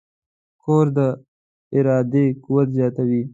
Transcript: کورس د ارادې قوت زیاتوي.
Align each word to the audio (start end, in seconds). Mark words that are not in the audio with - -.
کورس 0.63 0.89
د 0.97 0.99
ارادې 1.77 2.25
قوت 2.43 2.67
زیاتوي. 2.77 3.23